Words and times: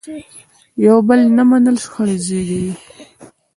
یو 0.87 0.97
بل 1.07 1.19
نه 1.37 1.43
منل 1.49 1.75
شخړې 1.83 2.17
زیږوي. 2.25 2.73